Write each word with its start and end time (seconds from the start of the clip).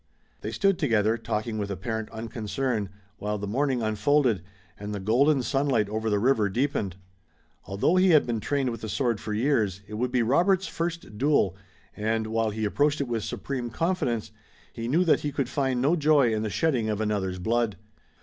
They 0.39 0.49
stood 0.51 0.79
together, 0.79 1.15
talking 1.15 1.59
with 1.59 1.69
apparent 1.69 2.09
unconcern, 2.09 2.89
while 3.19 3.37
the 3.37 3.45
morning 3.45 3.83
unfolded, 3.83 4.41
and 4.79 4.95
the 4.95 4.99
golden 4.99 5.43
sunlight 5.43 5.87
over 5.89 6.09
the 6.09 6.17
river 6.17 6.49
deepened. 6.49 6.95
Although 7.65 7.97
he 7.97 8.09
had 8.09 8.25
been 8.25 8.39
trained 8.39 8.71
with 8.71 8.81
the 8.81 8.89
sword 8.89 9.19
for 9.21 9.31
years, 9.31 9.81
it 9.87 9.93
would 9.93 10.11
be 10.11 10.23
Robert's 10.23 10.65
first 10.65 11.19
duel, 11.19 11.55
and, 11.95 12.25
while 12.25 12.49
he 12.49 12.65
approached 12.65 12.99
it 12.99 13.07
with 13.07 13.23
supreme 13.23 13.69
confidence, 13.69 14.31
he 14.73 14.87
knew 14.87 15.05
that 15.05 15.19
he 15.19 15.31
could 15.31 15.47
find 15.49 15.83
no 15.83 15.95
joy 15.95 16.33
in 16.33 16.41
the 16.41 16.49
shedding 16.49 16.89
of 16.89 16.99
another's 16.99 17.37
blood. 17.37 17.77